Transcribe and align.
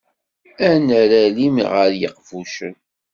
Ad 0.67 0.75
nerr 0.87 1.11
alim 1.25 1.55
gar 1.71 1.91
yiqbucen. 1.99 2.73